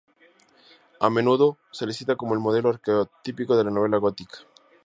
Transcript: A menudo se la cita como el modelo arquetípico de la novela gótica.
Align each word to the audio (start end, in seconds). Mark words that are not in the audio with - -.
A 0.99 1.11
menudo 1.11 1.59
se 1.71 1.85
la 1.85 1.93
cita 1.93 2.15
como 2.15 2.33
el 2.33 2.39
modelo 2.39 2.69
arquetípico 2.69 3.55
de 3.55 3.65
la 3.65 3.69
novela 3.69 3.97
gótica. 3.97 4.39